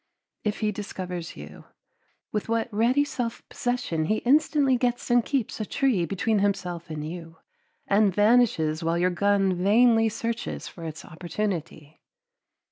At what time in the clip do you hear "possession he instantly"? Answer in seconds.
3.49-4.75